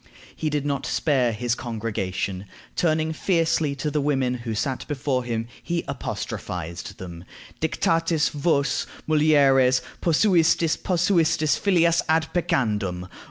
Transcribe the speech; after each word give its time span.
He 0.35 0.49
did 0.49 0.65
not 0.65 0.87
spare 0.87 1.31
his 1.31 1.53
congregation. 1.53 2.45
Turning 2.75 3.13
fiercely 3.13 3.75
to 3.75 3.91
the 3.91 4.01
women 4.01 4.33
who 4.33 4.55
sat 4.55 4.83
before 4.87 5.23
him, 5.23 5.47
he 5.61 5.83
apostrophized 5.87 6.97
them: 6.97 7.23
"Dicatis, 7.59 8.29
vos, 8.29 8.87
mulieres, 9.07 9.79
posuistis, 10.01 10.75
posuistis 10.75 11.55
filias 11.59 12.01
ad 12.09 12.33
peccandum? 12.33 13.09